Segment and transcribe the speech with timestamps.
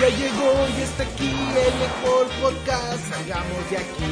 [0.00, 3.04] Ya llegó y está aquí el mejor podcast.
[3.04, 4.04] Salgamos de aquí.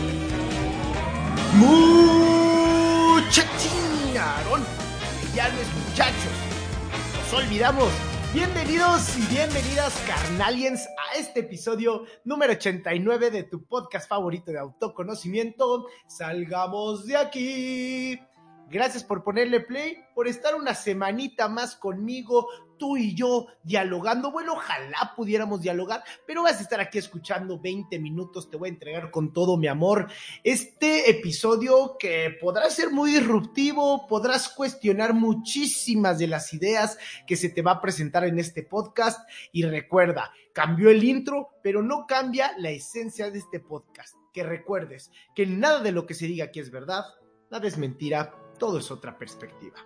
[3.14, 4.66] Muchachinaron.
[5.34, 6.33] Ya no es muchachos.
[7.16, 7.91] Nos olvidamos.
[8.34, 15.86] Bienvenidos y bienvenidas, carnaliens, a este episodio número 89 de tu podcast favorito de autoconocimiento.
[16.06, 18.20] Salgamos de aquí.
[18.69, 22.47] Gracias por ponerle play, por estar una semanita más conmigo,
[22.79, 24.33] tú y yo dialogando.
[24.33, 28.73] Bueno, ojalá pudiéramos dialogar, pero vas a estar aquí escuchando 20 minutos, te voy a
[28.73, 30.11] entregar con todo mi amor
[30.45, 37.51] este episodio que podrá ser muy disruptivo, podrás cuestionar muchísimas de las ideas que se
[37.51, 42.53] te va a presentar en este podcast y recuerda, cambió el intro, pero no cambia
[42.59, 44.15] la esencia de este podcast.
[44.33, 47.03] Que recuerdes que nada de lo que se diga aquí es verdad,
[47.51, 49.79] nada es mentira todo es otra perspectiva.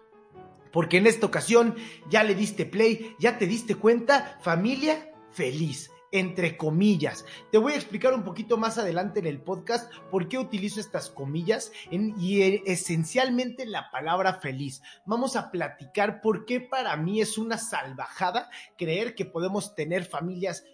[0.73, 1.77] Porque en esta ocasión
[2.09, 7.25] ya le diste play, ya te diste cuenta, familia feliz, entre comillas.
[7.51, 11.09] Te voy a explicar un poquito más adelante en el podcast por qué utilizo estas
[11.11, 14.83] comillas y esencialmente la palabra feliz.
[15.07, 20.65] Vamos a platicar por qué para mí es una salvajada creer que podemos tener familias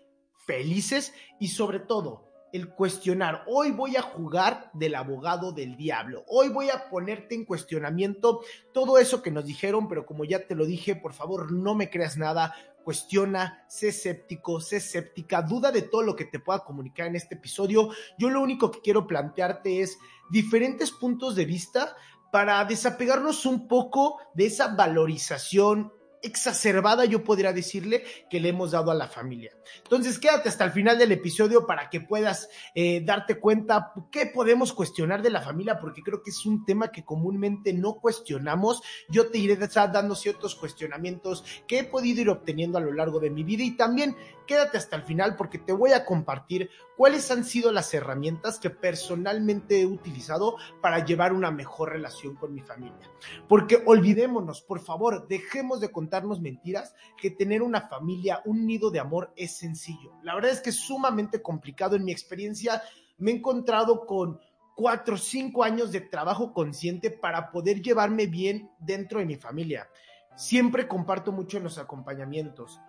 [0.46, 3.44] felices y sobre todo el cuestionar.
[3.46, 6.24] Hoy voy a jugar del abogado del diablo.
[6.28, 8.40] Hoy voy a ponerte en cuestionamiento
[8.72, 11.90] todo eso que nos dijeron, pero como ya te lo dije, por favor no me
[11.90, 12.54] creas nada.
[12.84, 17.34] Cuestiona, sé escéptico, sé escéptica, duda de todo lo que te pueda comunicar en este
[17.34, 17.90] episodio.
[18.18, 19.98] Yo lo único que quiero plantearte es
[20.30, 21.94] diferentes puntos de vista
[22.32, 25.92] para desapegarnos un poco de esa valorización
[26.22, 29.52] exacerbada, yo podría decirle, que le hemos dado a la familia.
[29.82, 34.72] Entonces, quédate hasta el final del episodio para que puedas eh, darte cuenta qué podemos
[34.72, 38.82] cuestionar de la familia, porque creo que es un tema que comúnmente no cuestionamos.
[39.08, 43.30] Yo te iré dando ciertos cuestionamientos que he podido ir obteniendo a lo largo de
[43.30, 44.16] mi vida y también
[44.48, 48.70] quédate hasta el final porque te voy a compartir cuáles han sido las herramientas que
[48.70, 53.08] personalmente he utilizado para llevar una mejor relación con mi familia.
[53.46, 58.98] Porque olvidémonos, por favor, dejemos de contarnos mentiras que tener una familia, un nido de
[58.98, 60.14] amor es sencillo.
[60.22, 61.94] La verdad es que es sumamente complicado.
[61.94, 62.82] En mi experiencia
[63.18, 64.40] me he encontrado con
[64.74, 69.88] cuatro o cinco años de trabajo consciente para poder llevarme bien dentro de mi familia.
[70.36, 72.80] Siempre comparto mucho en los acompañamientos.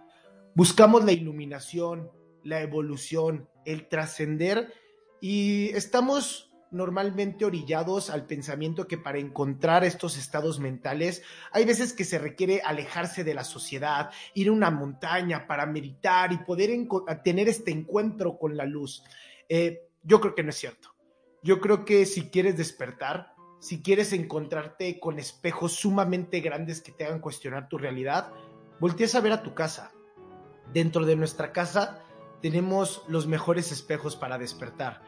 [0.55, 2.11] Buscamos la iluminación,
[2.43, 4.73] la evolución, el trascender
[5.21, 12.05] y estamos normalmente orillados al pensamiento que para encontrar estos estados mentales hay veces que
[12.05, 16.71] se requiere alejarse de la sociedad, ir a una montaña para meditar y poder
[17.23, 19.03] tener este encuentro con la luz.
[19.47, 20.93] Eh, yo creo que no es cierto.
[21.41, 27.05] Yo creo que si quieres despertar, si quieres encontrarte con espejos sumamente grandes que te
[27.05, 28.31] hagan cuestionar tu realidad,
[28.79, 29.91] voltees a ver a tu casa.
[30.73, 32.03] Dentro de nuestra casa
[32.41, 35.01] tenemos los mejores espejos para despertar.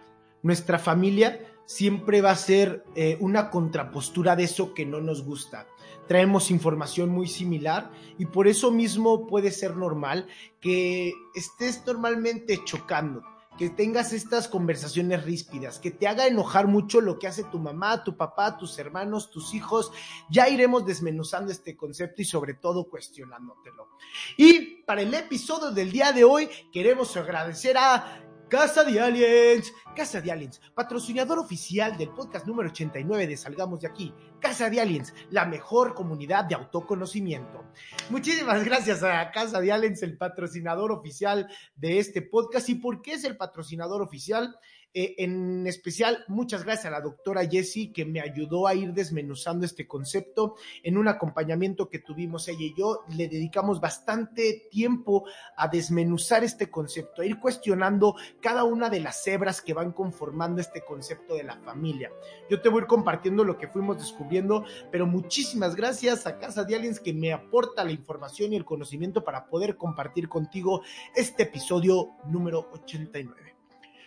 [0.44, 5.68] Nuestra familia siempre va a ser eh, una contrapostura de eso que no nos gusta.
[6.08, 10.28] Traemos información muy similar y por eso mismo puede ser normal
[10.60, 13.24] que estés normalmente chocando
[13.58, 18.04] que tengas estas conversaciones ríspidas, que te haga enojar mucho lo que hace tu mamá,
[18.04, 19.92] tu papá, tus hermanos, tus hijos.
[20.30, 23.90] Ya iremos desmenuzando este concepto y sobre todo cuestionándotelo.
[24.38, 30.20] Y para el episodio del día de hoy queremos agradecer a Casa de Aliens, Casa
[30.20, 34.14] de Aliens, patrocinador oficial del podcast número 89 de Salgamos de aquí.
[34.42, 37.64] Casa de Aliens, la mejor comunidad de autoconocimiento.
[38.10, 42.68] Muchísimas gracias a Casa de Aliens, el patrocinador oficial de este podcast.
[42.68, 44.60] ¿Y por qué es el patrocinador oficial?
[44.94, 49.66] Eh, en especial, muchas gracias a la doctora Jessie que me ayudó a ir desmenuzando
[49.66, 53.06] este concepto en un acompañamiento que tuvimos ella y yo.
[53.16, 59.26] Le dedicamos bastante tiempo a desmenuzar este concepto, a ir cuestionando cada una de las
[59.28, 62.12] hebras que van conformando este concepto de la familia.
[62.50, 66.66] Yo te voy a ir compartiendo lo que fuimos descubriendo, pero muchísimas gracias a Casa
[66.66, 70.82] de Aliens que me aporta la información y el conocimiento para poder compartir contigo
[71.16, 73.51] este episodio número 89.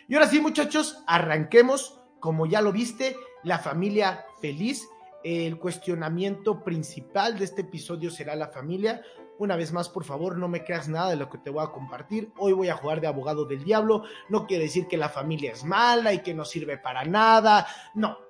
[0.07, 1.99] Y ahora sí, muchachos, arranquemos.
[2.19, 4.87] Como ya lo viste, la familia feliz
[5.23, 9.01] El cuestionamiento principal de este episodio será la familia.
[9.39, 11.71] Una vez más, por favor, no me creas nada de lo que te voy a
[11.71, 12.31] compartir.
[12.37, 14.03] Hoy voy a jugar de abogado del diablo.
[14.29, 17.65] No quiere decir que la familia es mala y que no sirve para nada.
[17.95, 18.24] No.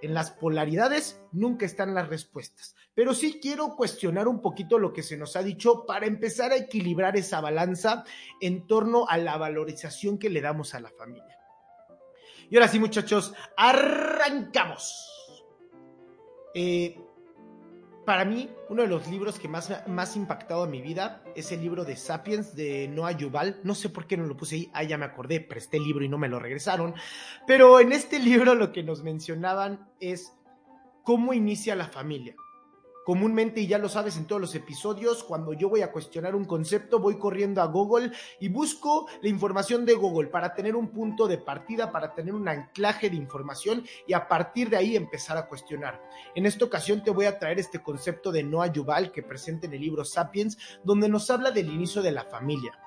[0.00, 2.76] En las polaridades nunca están las respuestas.
[2.94, 6.56] Pero sí quiero cuestionar un poquito lo que se nos ha dicho para empezar a
[6.56, 8.04] equilibrar esa balanza
[8.40, 11.38] en torno a la valorización que le damos a la familia.
[12.50, 15.04] Y ahora sí, muchachos, arrancamos.
[16.54, 16.96] Eh,
[18.08, 21.60] para mí, uno de los libros que más, más impactado en mi vida es el
[21.60, 23.60] libro de Sapiens de Noah Yuval.
[23.64, 26.02] No sé por qué no lo puse ahí, ah, ya me acordé, presté el libro
[26.02, 26.94] y no me lo regresaron.
[27.46, 30.32] Pero en este libro lo que nos mencionaban es
[31.02, 32.34] cómo inicia la familia.
[33.08, 36.44] Comúnmente, y ya lo sabes en todos los episodios, cuando yo voy a cuestionar un
[36.44, 41.26] concepto, voy corriendo a Google y busco la información de Google para tener un punto
[41.26, 45.48] de partida, para tener un anclaje de información y a partir de ahí empezar a
[45.48, 46.02] cuestionar.
[46.34, 49.72] En esta ocasión te voy a traer este concepto de Noah Yuval que presenta en
[49.72, 52.78] el libro Sapiens, donde nos habla del inicio de la familia.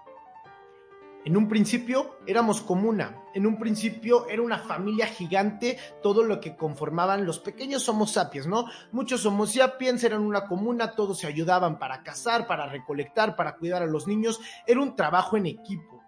[1.24, 6.56] En un principio éramos comuna, en un principio era una familia gigante, todo lo que
[6.56, 8.66] conformaban los pequeños Homo sapiens, ¿no?
[8.92, 13.84] Muchos Homo sapiens eran una comuna, todos se ayudaban para cazar, para recolectar, para cuidar
[13.84, 16.04] a los niños, era un trabajo en equipo.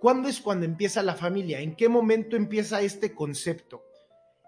[0.00, 1.58] ¿Cuándo es cuando empieza la familia?
[1.58, 3.84] ¿En qué momento empieza este concepto?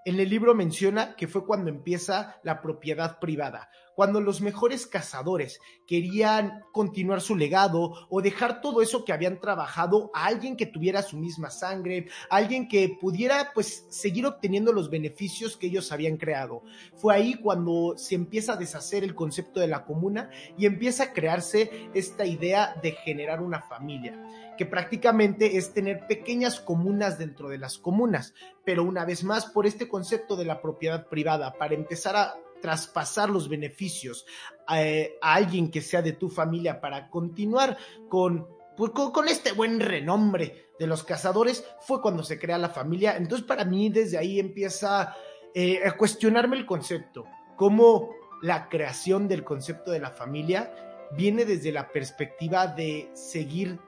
[0.04, 5.60] En el libro menciona que fue cuando empieza la propiedad privada, cuando los mejores cazadores
[5.86, 11.02] querían continuar su legado o dejar todo eso que habían trabajado a alguien que tuviera
[11.02, 16.62] su misma sangre, alguien que pudiera pues seguir obteniendo los beneficios que ellos habían creado.
[16.94, 21.12] Fue ahí cuando se empieza a deshacer el concepto de la comuna y empieza a
[21.12, 24.20] crearse esta idea de generar una familia
[24.56, 29.66] que prácticamente es tener pequeñas comunas dentro de las comunas, pero una vez más por
[29.66, 34.26] este concepto de la propiedad privada, para empezar a traspasar los beneficios
[34.66, 34.82] a,
[35.20, 37.76] alguien que sea de tu familia para continuar
[38.10, 43.16] pues, con, con, este buen renombre de los cazadores, fue cuando se crea la familia.
[43.16, 45.14] Entonces para mí desde ahí empieza
[45.54, 48.10] eh, a cuestionarme el concepto, cómo
[48.42, 50.74] la creación del concepto de la familia
[51.16, 53.78] viene desde la perspectiva de seguir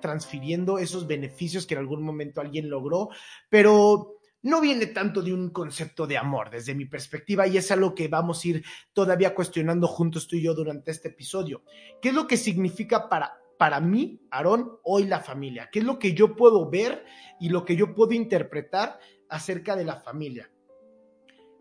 [0.00, 3.10] transfiriendo esos beneficios que en algún momento alguien logró,
[3.48, 4.13] pero
[4.44, 8.08] no viene tanto de un concepto de amor desde mi perspectiva y es algo que
[8.08, 11.62] vamos a ir todavía cuestionando juntos tú y yo durante este episodio.
[12.02, 15.70] ¿Qué es lo que significa para, para mí, Aarón, hoy la familia?
[15.72, 17.06] ¿Qué es lo que yo puedo ver
[17.40, 18.98] y lo que yo puedo interpretar
[19.30, 20.50] acerca de la familia?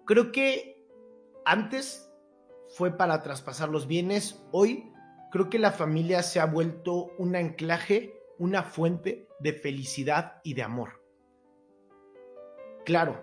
[0.06, 0.85] Creo que
[1.45, 2.12] antes
[2.75, 4.91] fue para traspasar los bienes, hoy
[5.31, 10.63] creo que la familia se ha vuelto un anclaje, una fuente de felicidad y de
[10.63, 11.02] amor.
[12.85, 13.21] Claro,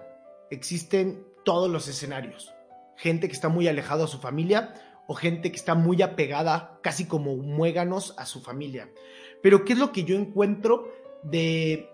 [0.51, 2.55] existen todos los escenarios.
[2.97, 4.75] Gente que está muy alejada a su familia
[5.07, 8.91] o gente que está muy apegada, casi como muéganos, a su familia.
[9.43, 10.93] Pero ¿qué es lo que yo encuentro
[11.23, 11.91] de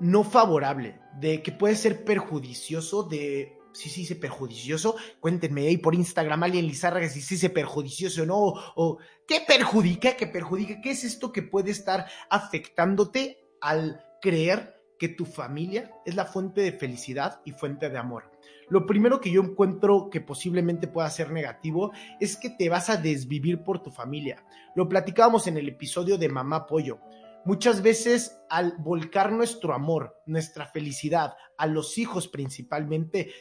[0.00, 4.96] no favorable, de que puede ser perjudicioso, de sí, sí, se perjudicioso.
[5.20, 8.38] Cuéntenme ahí por Instagram alguien Lizárraga si sí se perjudicioso o no,
[8.76, 15.08] o, qué perjudica, qué perjudica, qué es esto que puede estar afectándote al creer que
[15.08, 18.30] tu familia es la fuente de felicidad y fuente de amor.
[18.68, 22.96] Lo primero que yo encuentro que posiblemente pueda ser negativo es que te vas a
[22.96, 24.44] desvivir por tu familia.
[24.74, 26.98] Lo platicábamos en el episodio de Mamá Pollo.
[27.44, 33.32] Muchas veces al volcar nuestro amor, nuestra felicidad a los hijos principalmente,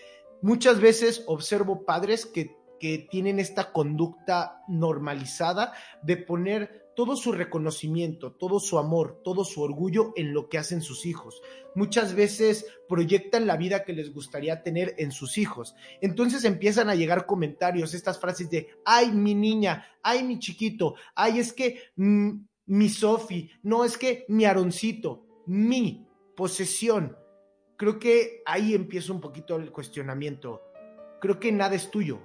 [0.41, 2.55] Muchas veces observo padres que,
[3.09, 5.73] tienen esta conducta normalizada
[6.03, 10.81] de poner todo su reconocimiento, todo su amor, todo su orgullo en lo que hacen
[10.81, 11.43] sus hijos.
[11.75, 15.75] Muchas veces proyectan la vida que les gustaría tener en sus hijos.
[16.01, 21.37] Entonces empiezan a llegar comentarios, estas frases de, ay, mi niña, ay, mi chiquito, ay,
[21.37, 22.31] es que mm,
[22.65, 27.15] mi Sofi, no es que mi Aroncito, mi posesión
[27.77, 30.63] creo que ahí empieza un poquito el cuestionamiento.
[31.21, 32.21] Creo que nada es tuyo.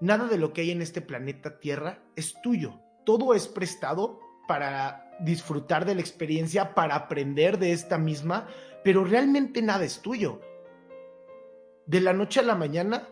[0.00, 2.80] Nada de lo que hay en este planeta Tierra es tuyo.
[3.08, 8.48] Todo es prestado para disfrutar de la experiencia, para aprender de esta misma,
[8.84, 10.42] pero realmente nada es tuyo.
[11.86, 13.08] De la noche a la mañana,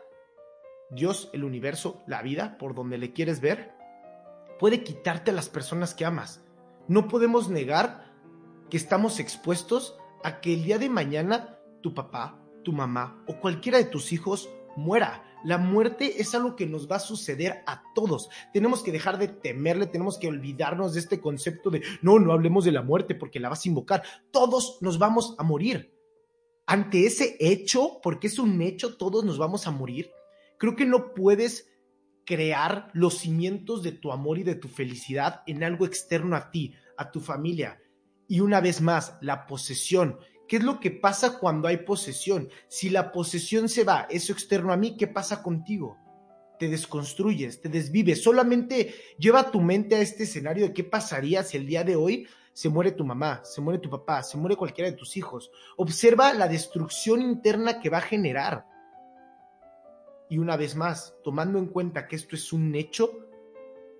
[0.90, 3.72] Dios, el universo, la vida, por donde le quieres ver,
[4.58, 6.44] puede quitarte a las personas que amas.
[6.88, 8.12] No podemos negar
[8.68, 13.78] que estamos expuestos a que el día de mañana tu papá, tu mamá o cualquiera
[13.78, 15.22] de tus hijos muera.
[15.44, 18.28] La muerte es algo que nos va a suceder a todos.
[18.52, 22.64] Tenemos que dejar de temerle, tenemos que olvidarnos de este concepto de no, no hablemos
[22.64, 24.02] de la muerte porque la vas a invocar.
[24.30, 25.92] Todos nos vamos a morir.
[26.68, 30.10] ante ese hecho, porque es un hecho, todos nos vamos a morir,
[30.58, 31.70] creo que no puedes
[32.24, 36.74] crear los cimientos de tu amor y de tu felicidad en algo externo a ti,
[36.98, 37.80] a tu familia.
[38.28, 40.18] Y una vez más, la posesión.
[40.48, 42.48] ¿Qué es lo que pasa cuando hay posesión?
[42.68, 45.98] Si la posesión se va, eso externo a mí, ¿qué pasa contigo?
[46.58, 48.22] Te desconstruyes, te desvives.
[48.22, 52.26] Solamente lleva tu mente a este escenario de qué pasaría si el día de hoy
[52.52, 55.50] se muere tu mamá, se muere tu papá, se muere cualquiera de tus hijos.
[55.76, 58.64] Observa la destrucción interna que va a generar.
[60.30, 63.28] Y una vez más, tomando en cuenta que esto es un hecho,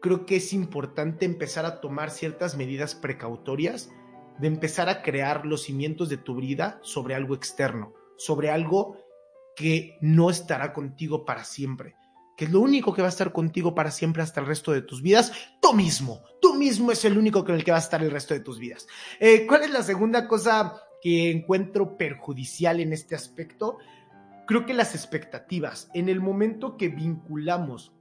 [0.00, 3.90] creo que es importante empezar a tomar ciertas medidas precautorias,
[4.38, 8.99] de empezar a crear los cimientos de tu vida sobre algo externo, sobre algo
[9.55, 11.97] que no estará contigo para siempre
[12.37, 14.83] que es lo único que va a estar contigo para siempre hasta el resto de
[14.83, 16.23] tus vidas, tú mismo.
[16.40, 18.59] Tú mismo es el único con el que va a estar el resto de tus
[18.59, 18.87] vidas.
[19.19, 23.78] Eh, ¿Cuál es la segunda cosa que encuentro perjudicial en este aspecto?
[24.47, 25.88] Creo que las expectativas.
[25.95, 27.93] En el momento que vinculamos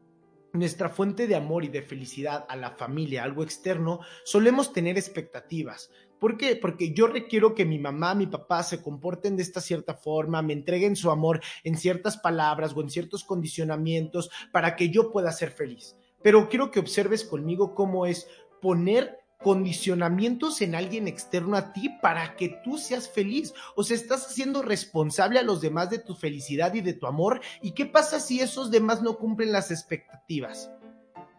[0.52, 5.92] nuestra fuente de amor y de felicidad a la familia, algo externo, solemos tener expectativas.
[6.26, 6.56] ¿Por qué?
[6.56, 10.54] Porque yo requiero que mi mamá, mi papá se comporten de esta cierta forma, me
[10.54, 15.52] entreguen su amor en ciertas palabras o en ciertos condicionamientos para que yo pueda ser
[15.52, 15.96] feliz.
[16.24, 18.28] Pero quiero que observes conmigo cómo es
[18.60, 23.54] poner condicionamientos en alguien externo a ti para que tú seas feliz.
[23.76, 27.40] O sea, estás haciendo responsable a los demás de tu felicidad y de tu amor.
[27.62, 30.72] ¿Y qué pasa si esos demás no cumplen las expectativas?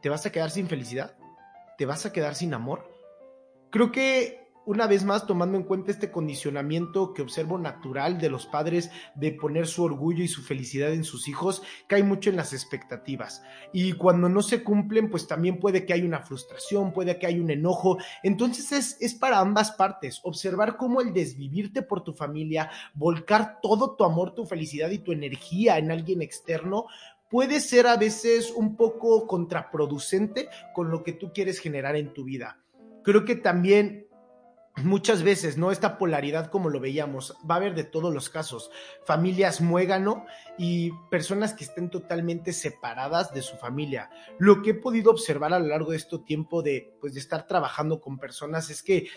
[0.01, 1.17] ¿Te vas a quedar sin felicidad?
[1.77, 2.89] ¿Te vas a quedar sin amor?
[3.71, 8.47] Creo que una vez más tomando en cuenta este condicionamiento que observo natural de los
[8.47, 12.53] padres de poner su orgullo y su felicidad en sus hijos, cae mucho en las
[12.53, 13.43] expectativas.
[13.73, 17.41] Y cuando no se cumplen, pues también puede que haya una frustración, puede que haya
[17.41, 17.99] un enojo.
[18.23, 23.95] Entonces es, es para ambas partes, observar cómo el desvivirte por tu familia, volcar todo
[23.95, 26.87] tu amor, tu felicidad y tu energía en alguien externo,
[27.31, 32.25] puede ser a veces un poco contraproducente con lo que tú quieres generar en tu
[32.25, 32.59] vida.
[33.03, 34.06] Creo que también
[34.83, 35.71] muchas veces, ¿no?
[35.71, 38.71] Esta polaridad como lo veíamos, va a haber de todos los casos,
[39.05, 40.27] familias muégano
[40.59, 44.11] y personas que estén totalmente separadas de su familia.
[44.39, 47.47] Lo que he podido observar a lo largo de este tiempo de, pues, de estar
[47.47, 49.09] trabajando con personas es que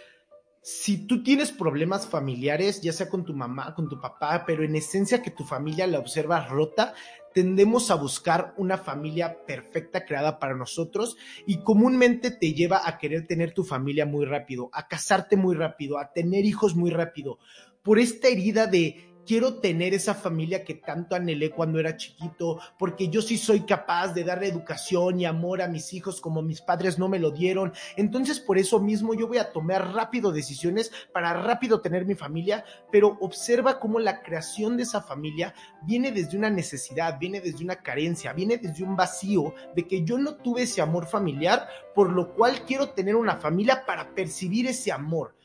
[0.62, 4.76] si tú tienes problemas familiares, ya sea con tu mamá, con tu papá, pero en
[4.76, 6.94] esencia que tu familia la observa rota,
[7.40, 11.16] tendemos a buscar una familia perfecta creada para nosotros
[11.48, 16.00] y comúnmente te lleva a querer tener tu familia muy rápido, a casarte muy rápido,
[16.00, 17.40] a tener hijos muy rápido,
[17.82, 23.10] por esta herida de quiero tener esa familia que tanto anhelé cuando era chiquito, porque
[23.10, 26.98] yo sí soy capaz de darle educación y amor a mis hijos como mis padres
[26.98, 27.72] no me lo dieron.
[27.96, 32.66] Entonces, por eso mismo yo voy a tomar rápido decisiones para rápido tener mi familia,
[32.92, 37.76] pero observa cómo la creación de esa familia viene desde una necesidad, viene desde una
[37.76, 42.34] carencia, viene desde un vacío de que yo no tuve ese amor familiar, por lo
[42.34, 45.36] cual quiero tener una familia para percibir ese amor.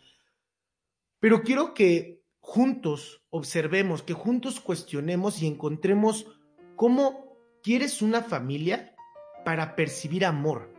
[1.20, 6.26] Pero quiero que juntos observemos, que juntos cuestionemos y encontremos
[6.76, 8.94] cómo quieres una familia
[9.46, 10.70] para percibir amor,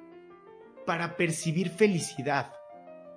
[0.85, 2.53] para percibir felicidad.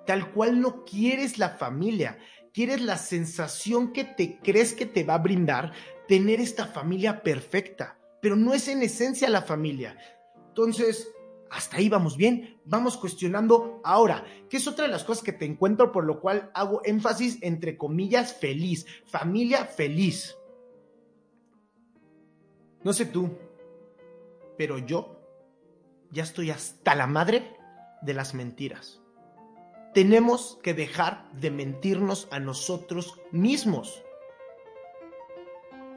[0.07, 2.17] Tal cual no quieres la familia,
[2.51, 5.71] quieres la sensación que te crees que te va a brindar
[6.07, 9.95] tener esta familia perfecta, pero no es en esencia la familia.
[10.47, 11.07] Entonces,
[11.51, 15.45] hasta ahí vamos bien, vamos cuestionando ahora, que es otra de las cosas que te
[15.45, 20.37] encuentro, por lo cual hago énfasis entre comillas feliz, familia feliz.
[22.83, 23.29] No sé tú,
[24.57, 25.19] pero yo
[26.11, 27.57] ya estoy hasta la madre
[28.01, 29.01] de las mentiras.
[29.93, 34.03] Tenemos que dejar de mentirnos a nosotros mismos.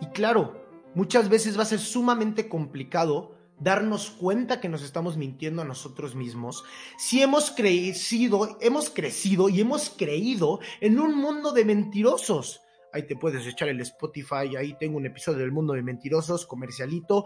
[0.00, 5.62] Y claro, muchas veces va a ser sumamente complicado darnos cuenta que nos estamos mintiendo
[5.62, 6.64] a nosotros mismos,
[6.98, 12.62] si hemos crecido, hemos crecido y hemos creído en un mundo de mentirosos.
[12.92, 17.24] Ahí te puedes echar el Spotify, ahí tengo un episodio del mundo de mentirosos, comercialito.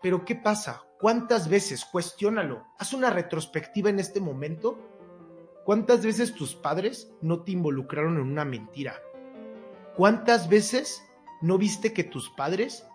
[0.00, 0.84] Pero ¿qué pasa?
[0.98, 1.84] ¿Cuántas veces?
[1.84, 2.64] Cuestiónalo.
[2.78, 4.78] Haz una retrospectiva en este momento.
[5.64, 8.94] ¿Cuántas veces tus padres no te involucraron en una mentira?
[9.96, 11.02] ¿Cuántas veces
[11.42, 12.86] no viste que tus padres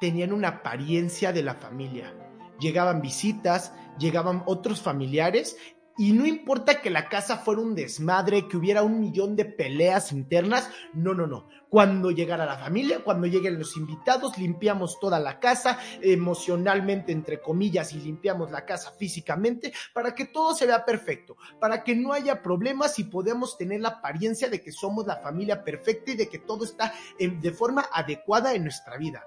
[0.00, 2.14] tenían una apariencia de la familia.
[2.60, 5.56] Llegaban visitas, llegaban otros familiares
[6.00, 10.12] Y no importa que la casa fuera un desmadre, que hubiera un millón de peleas
[10.12, 11.48] internas, no, no, no.
[11.68, 17.92] Cuando llegara la familia, cuando lleguen los invitados, limpiamos toda la casa emocionalmente, entre comillas,
[17.92, 22.44] y limpiamos la casa físicamente para que todo se vea perfecto, para que no haya
[22.44, 26.38] problemas y podemos tener la apariencia de que somos la familia perfecta y de que
[26.38, 29.24] todo está de forma adecuada en nuestra vida.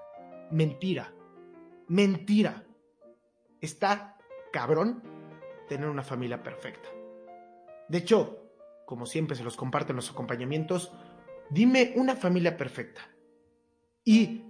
[0.52, 1.14] Mentira,
[1.88, 2.62] mentira.
[3.58, 4.18] Está
[4.52, 5.02] cabrón
[5.66, 6.90] tener una familia perfecta.
[7.88, 8.52] De hecho,
[8.84, 10.92] como siempre se los comparto en los acompañamientos,
[11.48, 13.00] dime una familia perfecta.
[14.04, 14.44] Y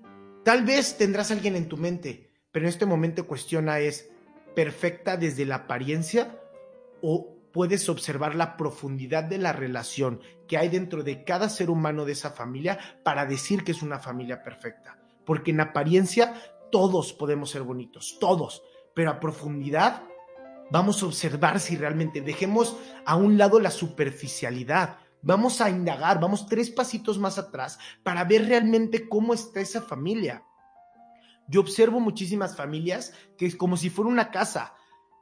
[0.44, 4.10] tal vez tendrás alguien en tu mente, pero en este momento cuestiona es,
[4.56, 6.36] ¿perfecta desde la apariencia
[7.00, 12.04] o puedes observar la profundidad de la relación que hay dentro de cada ser humano
[12.04, 15.01] de esa familia para decir que es una familia perfecta?
[15.24, 16.34] Porque en apariencia
[16.70, 18.62] todos podemos ser bonitos, todos,
[18.94, 20.02] pero a profundidad
[20.72, 24.96] Vamos a observar si realmente dejemos a un lado la superficialidad.
[25.20, 30.44] Vamos a indagar, vamos tres pasitos más atrás para ver realmente cómo está esa familia.
[31.46, 34.74] Yo observo muchísimas familias que es como si fuera una casa.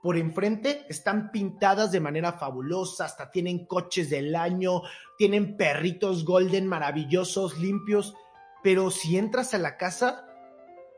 [0.05, 4.83] Por enfrente están pintadas de manera fabulosa, hasta tienen coches del año,
[5.19, 8.15] tienen perritos golden maravillosos, limpios,
[8.63, 10.27] pero si entras a la casa,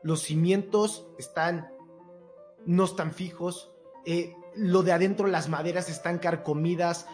[0.03, 1.71] los cimientos están,
[2.65, 3.71] no están fijos,
[4.05, 7.07] eh, lo de adentro, las maderas están carcomidas.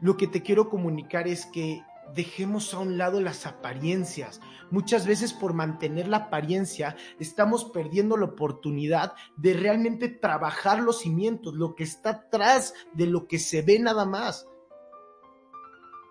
[0.00, 1.82] Lo que te quiero comunicar es que
[2.14, 4.40] dejemos a un lado las apariencias.
[4.70, 11.54] Muchas veces por mantener la apariencia estamos perdiendo la oportunidad de realmente trabajar los cimientos,
[11.54, 14.46] lo que está atrás de lo que se ve nada más.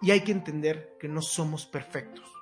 [0.02, 2.37] Y hay que entender que no somos perfectos.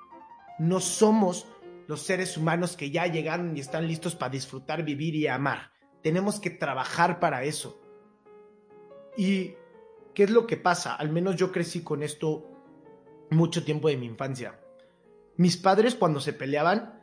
[0.58, 1.46] No somos
[1.86, 5.72] los seres humanos que ya llegaron y están listos para disfrutar, vivir y amar.
[6.02, 7.80] Tenemos que trabajar para eso.
[9.16, 9.54] ¿Y
[10.14, 10.94] qué es lo que pasa?
[10.94, 12.50] Al menos yo crecí con esto
[13.30, 14.60] mucho tiempo de mi infancia.
[15.36, 16.96] Mis padres cuando se peleaban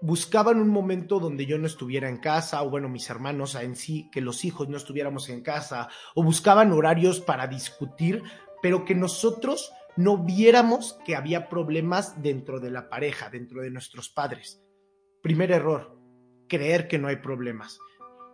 [0.00, 4.08] buscaban un momento donde yo no estuviera en casa, o bueno, mis hermanos en sí,
[4.10, 8.22] que los hijos no estuviéramos en casa, o buscaban horarios para discutir,
[8.62, 14.08] pero que nosotros no viéramos que había problemas dentro de la pareja, dentro de nuestros
[14.08, 14.62] padres.
[15.22, 15.98] Primer error,
[16.48, 17.78] creer que no hay problemas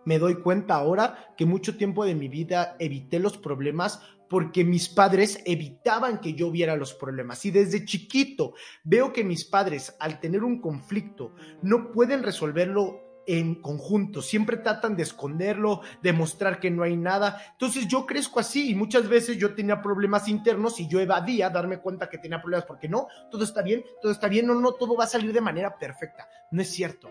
[0.06, 4.88] me doy cuenta ahora que mucho tiempo de mi vida evité los problemas porque mis
[4.88, 7.44] padres evitaban que yo viera los problemas.
[7.44, 13.56] Y desde chiquito veo que mis padres, al tener un conflicto, no pueden resolverlo en
[13.56, 17.42] conjunto, siempre tratan de esconderlo, de mostrar que no hay nada.
[17.52, 21.78] Entonces yo crezco así y muchas veces yo tenía problemas internos y yo evadía darme
[21.78, 24.96] cuenta que tenía problemas porque no, todo está bien, todo está bien, no, no, todo
[24.96, 26.28] va a salir de manera perfecta.
[26.50, 27.10] No es cierto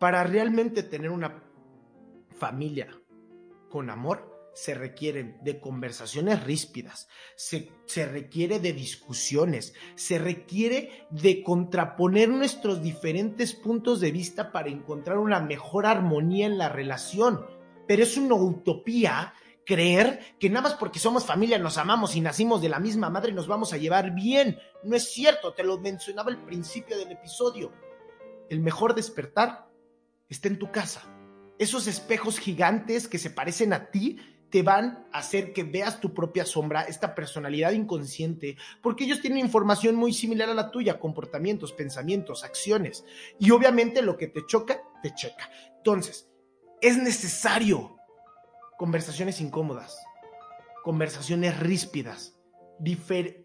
[0.00, 1.42] para realmente tener una
[2.34, 2.88] familia
[3.68, 4.29] con amor,
[4.60, 12.82] se requieren de conversaciones ríspidas, se, se, requiere de discusiones, se requiere de contraponer nuestros
[12.82, 17.46] diferentes puntos de vista para encontrar una mejor armonía en la relación.
[17.88, 19.32] Pero es una utopía
[19.64, 23.32] creer que nada más porque somos familia, nos amamos y nacimos de la misma madre
[23.32, 24.58] nos vamos a llevar bien.
[24.84, 27.72] No es cierto, te lo mencionaba al principio del episodio.
[28.50, 29.70] El mejor despertar
[30.28, 31.02] está en tu casa.
[31.58, 34.18] Esos espejos gigantes que se parecen a ti
[34.50, 39.38] te van a hacer que veas tu propia sombra, esta personalidad inconsciente, porque ellos tienen
[39.38, 43.04] información muy similar a la tuya, comportamientos, pensamientos, acciones.
[43.38, 45.50] Y obviamente lo que te choca, te checa.
[45.76, 46.28] Entonces,
[46.80, 47.96] es necesario
[48.76, 49.98] conversaciones incómodas,
[50.82, 52.40] conversaciones ríspidas,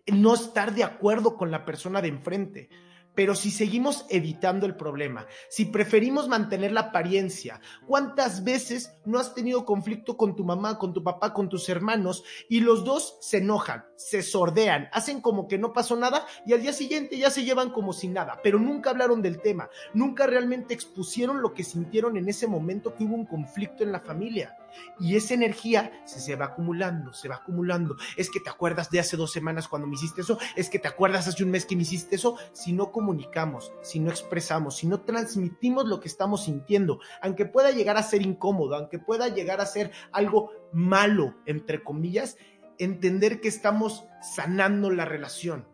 [0.08, 2.70] no estar de acuerdo con la persona de enfrente,
[3.16, 9.34] pero si seguimos evitando el problema, si preferimos mantener la apariencia, ¿cuántas veces no has
[9.34, 13.38] tenido conflicto con tu mamá, con tu papá, con tus hermanos y los dos se
[13.38, 17.44] enojan, se sordean, hacen como que no pasó nada y al día siguiente ya se
[17.44, 22.18] llevan como si nada, pero nunca hablaron del tema, nunca realmente expusieron lo que sintieron
[22.18, 24.58] en ese momento que hubo un conflicto en la familia?
[25.00, 27.96] Y esa energía se, se, va acumulando, se va acumulando.
[28.18, 30.88] Es que te acuerdas de hace dos semanas cuando me hiciste eso, es que te
[30.88, 32.38] acuerdas hace un mes que me hiciste eso.
[32.54, 37.72] Si no comunicamos, si no expresamos, si no transmitimos lo que estamos sintiendo, aunque pueda
[37.72, 42.38] llegar a ser incómodo, aunque pueda llegar a ser algo malo, entre comillas,
[42.78, 45.68] entender que estamos sanando la relación.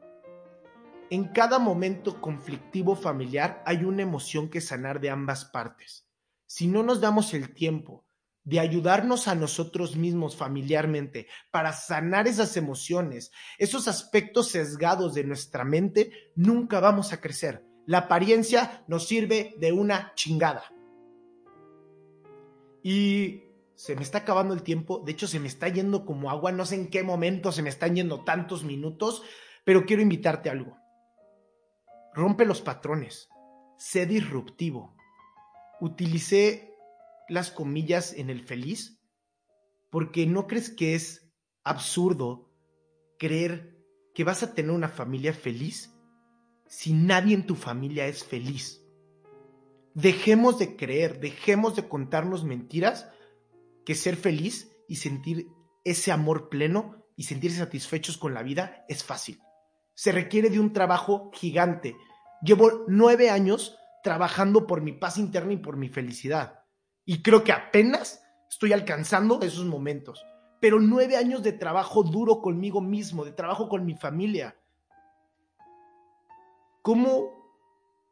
[1.09, 6.07] En cada momento conflictivo familiar hay una emoción que sanar de ambas partes.
[6.45, 8.05] Si no nos damos el tiempo,
[8.43, 15.63] de ayudarnos a nosotros mismos familiarmente para sanar esas emociones, esos aspectos sesgados de nuestra
[15.63, 17.63] mente, nunca vamos a crecer.
[17.85, 20.63] La apariencia nos sirve de una chingada.
[22.83, 23.43] Y
[23.75, 26.65] se me está acabando el tiempo, de hecho se me está yendo como agua, no
[26.65, 29.23] sé en qué momento se me están yendo tantos minutos,
[29.63, 30.77] pero quiero invitarte a algo.
[32.13, 33.29] Rompe los patrones,
[33.77, 34.95] sé disruptivo.
[35.79, 36.70] Utilicé
[37.31, 39.01] las comillas en el feliz
[39.89, 41.31] porque no crees que es
[41.63, 42.51] absurdo
[43.17, 43.77] creer
[44.13, 45.95] que vas a tener una familia feliz
[46.67, 48.85] si nadie en tu familia es feliz.
[49.93, 53.09] Dejemos de creer, dejemos de contarnos mentiras
[53.85, 55.47] que ser feliz y sentir
[55.85, 59.39] ese amor pleno y sentirse satisfechos con la vida es fácil.
[59.93, 61.95] Se requiere de un trabajo gigante.
[62.41, 66.60] Llevo nueve años trabajando por mi paz interna y por mi felicidad.
[67.05, 70.23] Y creo que apenas estoy alcanzando esos momentos.
[70.59, 74.55] Pero nueve años de trabajo duro conmigo mismo, de trabajo con mi familia.
[76.81, 77.31] ¿Cómo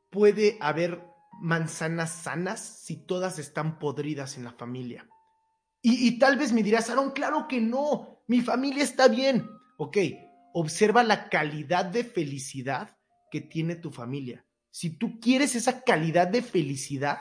[0.10, 1.04] puede haber
[1.41, 5.08] manzanas sanas si todas están podridas en la familia?
[5.82, 9.49] Y, tal vez me dirás, Aaron, claro que no, mi familia está bien.
[9.78, 9.97] Ok,
[10.54, 12.97] observa la calidad de felicidad
[13.32, 14.45] que tiene tu familia.
[14.71, 17.19] Si tú quieres esa calidad de felicidad,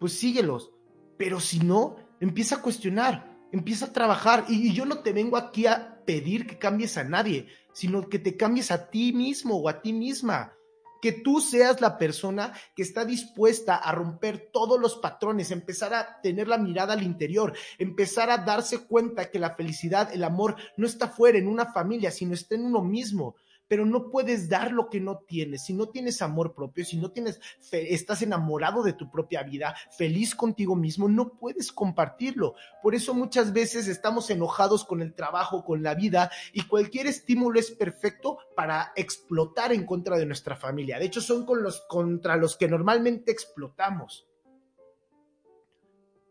[0.00, 0.72] pues síguelos.
[1.16, 4.46] Pero si no, empieza a cuestionar, empieza a trabajar.
[4.48, 8.36] y yo no te vengo aquí a pedir que cambies a nadie, sino que te
[8.36, 10.54] cambies a ti mismo o a ti misma
[11.00, 16.20] que tú seas la persona que está dispuesta a romper todos los patrones, empezar a
[16.20, 20.86] tener la mirada al interior, empezar a darse cuenta que la felicidad, el amor no
[20.86, 23.36] está fuera en una familia, sino está en uno mismo
[23.70, 25.62] pero no puedes dar lo que no tienes.
[25.62, 30.34] Si no tienes amor propio, si no tienes, estás enamorado de tu propia vida, feliz
[30.34, 32.56] contigo mismo, no puedes compartirlo.
[32.82, 37.60] Por eso muchas veces estamos enojados con el trabajo, con la vida y cualquier estímulo
[37.60, 40.98] es perfecto para explotar en contra de nuestra familia.
[40.98, 44.26] De hecho, son con los, contra los que normalmente explotamos.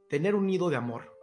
[0.09, 1.17] Tener un nido de amor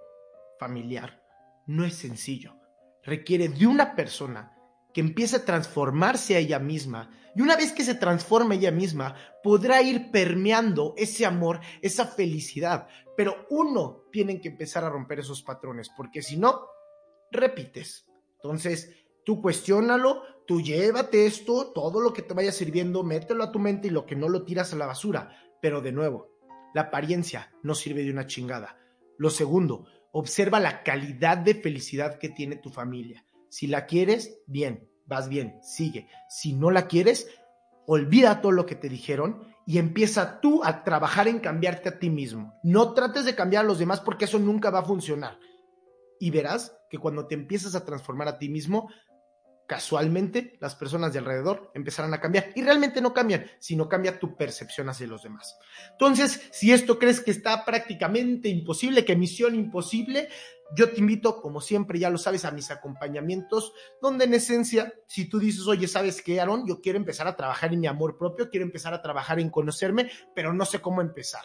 [0.58, 1.22] familiar
[1.66, 2.56] no es sencillo.
[3.02, 4.55] Requiere de una persona
[4.96, 7.10] que empiece a transformarse a ella misma.
[7.34, 12.88] Y una vez que se transforme ella misma, podrá ir permeando ese amor, esa felicidad.
[13.14, 16.62] Pero uno tiene que empezar a romper esos patrones, porque si no,
[17.30, 18.06] repites.
[18.36, 18.90] Entonces,
[19.22, 23.88] tú cuestiónalo, tú llévate esto, todo lo que te vaya sirviendo, mételo a tu mente
[23.88, 25.30] y lo que no lo tiras a la basura.
[25.60, 26.30] Pero de nuevo,
[26.72, 28.78] la apariencia no sirve de una chingada.
[29.18, 33.26] Lo segundo, observa la calidad de felicidad que tiene tu familia.
[33.56, 36.10] Si la quieres, bien, vas bien, sigue.
[36.28, 37.26] Si no la quieres,
[37.86, 42.10] olvida todo lo que te dijeron y empieza tú a trabajar en cambiarte a ti
[42.10, 42.52] mismo.
[42.62, 45.38] No trates de cambiar a los demás porque eso nunca va a funcionar.
[46.20, 48.90] Y verás que cuando te empiezas a transformar a ti mismo,
[49.66, 52.50] casualmente las personas de alrededor empezarán a cambiar.
[52.54, 55.58] Y realmente no cambian, sino cambia tu percepción hacia los demás.
[55.92, 60.28] Entonces, si esto crees que está prácticamente imposible, que misión imposible,
[60.74, 65.28] yo te invito, como siempre, ya lo sabes, a mis acompañamientos, donde en esencia, si
[65.28, 66.66] tú dices, oye, ¿sabes qué, Aaron?
[66.66, 70.10] Yo quiero empezar a trabajar en mi amor propio, quiero empezar a trabajar en conocerme,
[70.34, 71.42] pero no sé cómo empezar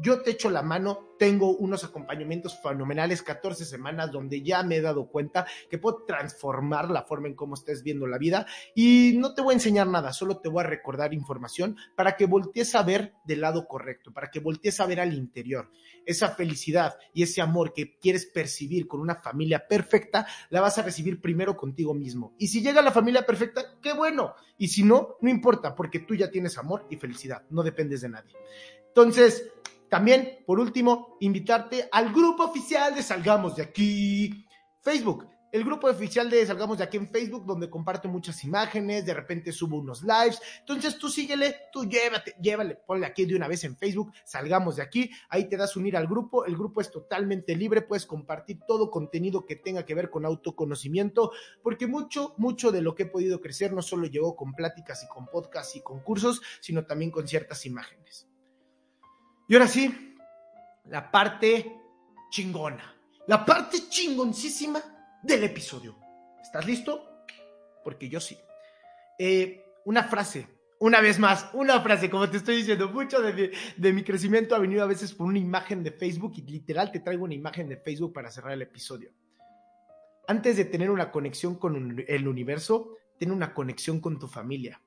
[0.00, 4.80] yo te echo la mano, tengo unos acompañamientos fenomenales, 14 semanas, donde ya me he
[4.80, 9.34] dado cuenta que puedo transformar la forma en cómo estés viendo la vida y no
[9.34, 12.82] te voy a enseñar nada, solo te voy a recordar información para que voltees a
[12.82, 15.70] ver del lado correcto, para que voltees a ver al interior.
[16.04, 20.82] Esa felicidad y ese amor que quieres percibir con una familia perfecta, la vas a
[20.82, 22.34] recibir primero contigo mismo.
[22.38, 24.34] Y si llega la familia perfecta, qué bueno.
[24.58, 28.08] Y si no, no importa, porque tú ya tienes amor y felicidad, no dependes de
[28.08, 28.34] nadie.
[28.88, 29.50] Entonces,
[29.92, 34.46] también, por último, invitarte al grupo oficial de Salgamos de aquí,
[34.80, 35.28] Facebook.
[35.52, 39.52] El grupo oficial de Salgamos de aquí en Facebook, donde comparto muchas imágenes, de repente
[39.52, 40.40] subo unos lives.
[40.60, 44.82] Entonces tú síguele, tú llévate, llévale, ponle aquí de una vez en Facebook, Salgamos de
[44.82, 45.10] aquí.
[45.28, 46.46] Ahí te das unir al grupo.
[46.46, 51.32] El grupo es totalmente libre, puedes compartir todo contenido que tenga que ver con autoconocimiento,
[51.62, 55.08] porque mucho, mucho de lo que he podido crecer no solo llegó con pláticas y
[55.08, 58.31] con podcasts y con cursos, sino también con ciertas imágenes.
[59.52, 60.16] Y ahora sí,
[60.88, 61.76] la parte
[62.30, 64.80] chingona, la parte chingoncísima
[65.22, 65.94] del episodio.
[66.42, 67.26] ¿Estás listo?
[67.84, 68.38] Porque yo sí.
[69.18, 70.46] Eh, una frase,
[70.78, 74.58] una vez más, una frase, como te estoy diciendo, mucho de de mi, crecimiento ha
[74.58, 77.76] venido a veces por una imagen de Facebook y literal te traigo una imagen de
[77.76, 79.10] Facebook para cerrar el episodio.
[80.28, 84.80] Antes de tener una conexión con el universo, ten una conexión con tu familia.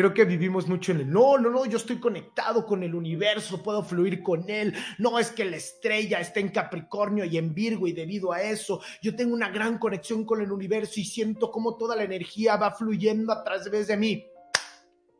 [0.00, 3.62] Creo que vivimos mucho en el, no, no, no, yo estoy conectado con el universo,
[3.62, 4.74] puedo fluir con él.
[4.96, 8.80] No, es que la estrella está en Capricornio y en Virgo y debido a eso
[9.02, 12.70] yo tengo una gran conexión con el universo y siento como toda la energía va
[12.70, 14.24] fluyendo a través de mí.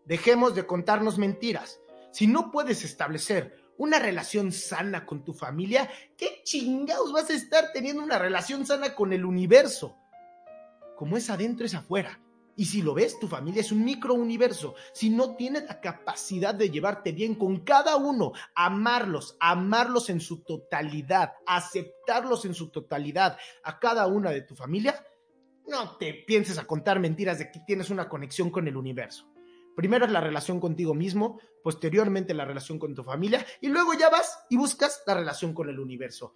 [0.06, 1.78] Dejemos de contarnos mentiras.
[2.10, 7.70] Si no puedes establecer una relación sana con tu familia, ¿qué chingados vas a estar
[7.74, 9.98] teniendo una relación sana con el universo?
[10.96, 12.18] Como es adentro es afuera.
[12.60, 14.74] Y si lo ves, tu familia es un microuniverso.
[14.92, 20.42] Si no tienes la capacidad de llevarte bien con cada uno, amarlos, amarlos en su
[20.42, 25.02] totalidad, aceptarlos en su totalidad a cada una de tu familia,
[25.68, 29.32] no te pienses a contar mentiras de que tienes una conexión con el universo.
[29.74, 34.10] Primero es la relación contigo mismo, posteriormente la relación con tu familia y luego ya
[34.10, 36.34] vas y buscas la relación con el universo.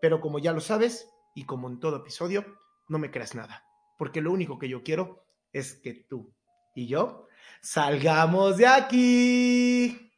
[0.00, 2.44] Pero como ya lo sabes, y como en todo episodio,
[2.86, 3.64] no me creas nada,
[3.98, 6.34] porque lo único que yo quiero es que tú
[6.74, 7.28] y yo
[7.62, 10.12] salgamos de aquí.